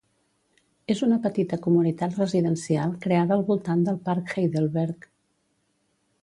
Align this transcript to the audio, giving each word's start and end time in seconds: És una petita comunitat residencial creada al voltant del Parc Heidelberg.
És 0.93 1.01
una 1.07 1.19
petita 1.25 1.59
comunitat 1.65 2.17
residencial 2.21 2.95
creada 3.05 3.37
al 3.37 3.45
voltant 3.51 3.85
del 3.91 4.01
Parc 4.09 4.33
Heidelberg. 4.35 5.07